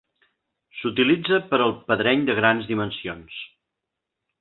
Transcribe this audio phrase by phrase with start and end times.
[0.77, 3.41] S'utilitza per al pedreny de grans dimensions.